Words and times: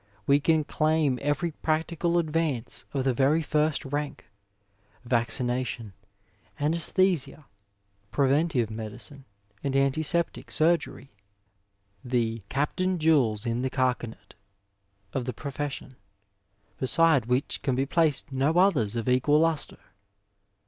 We 0.25 0.39
can 0.39 0.63
claim 0.63 1.19
every 1.21 1.51
practical 1.51 2.17
advance 2.17 2.85
of 2.91 3.03
the 3.03 3.13
very 3.13 3.43
first 3.43 3.85
rank— 3.85 4.25
vaccination, 5.05 5.93
anaesthesia, 6.59 7.45
preventive 8.11 8.71
medicine 8.71 9.25
and 9.63 9.75
antiseptic 9.75 10.49
surgery, 10.49 11.11
the 12.03 12.41
^'captain 12.49 12.97
jewels 12.97 13.45
in 13.45 13.61
the 13.61 13.69
carcanet" 13.69 14.33
of 15.13 15.25
the 15.25 15.33
pro 15.33 15.51
fession, 15.51 15.91
beside 16.79 17.27
which 17.27 17.61
can 17.61 17.75
be 17.75 17.85
placed 17.85 18.31
no 18.31 18.53
others 18.57 18.95
of 18.95 19.07
equal 19.07 19.37
lustre. 19.41 19.91